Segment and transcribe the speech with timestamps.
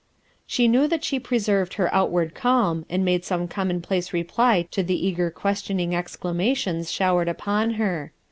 [0.47, 4.81] She knew that she preserved her outward calm, and made some commonplace reply to "MOTHERS
[4.81, 8.11] ARE QUEER l" S7 the eager questioning exclamations showered upon her.